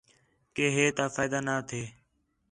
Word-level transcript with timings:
کہ 0.55 0.65
ہے 0.75 0.85
تا 0.97 1.05
فائدہ 1.15 1.39
نہ 1.47 1.55
تھے 1.69 1.81